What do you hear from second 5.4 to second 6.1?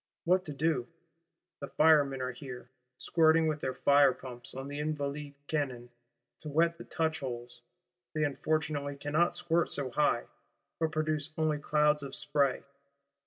cannon,